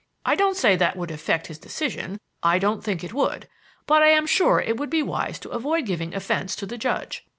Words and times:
I 0.25 0.33
don't 0.33 0.57
say 0.57 0.75
that 0.77 0.95
would 0.97 1.11
affect 1.11 1.45
his 1.45 1.59
decision 1.59 2.17
I 2.41 2.57
don't 2.57 2.83
think 2.83 3.03
it 3.03 3.13
would 3.13 3.47
but 3.85 4.01
I 4.01 4.07
am 4.07 4.25
sure 4.25 4.59
it 4.59 4.77
would 4.77 4.89
be 4.89 5.03
wise 5.03 5.37
to 5.37 5.49
avoid 5.49 5.85
giving 5.85 6.15
offense 6.15 6.55
to 6.55 6.65
the 6.65 6.75
judge. 6.79 7.23